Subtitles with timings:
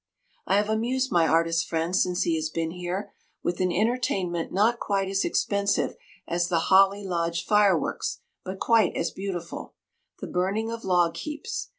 [0.47, 3.13] "I have amused my artist friend since he has been here,
[3.43, 5.95] with an entertainment not quite as expensive
[6.27, 11.69] as the Holly Lodge fireworks, but quite as beautiful—the burning of log heaps.